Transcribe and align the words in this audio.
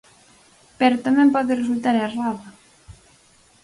Pero 0.79 1.03
tamén 1.05 1.33
pode 1.35 1.51
resultar 1.61 1.95
errada. 1.97 2.47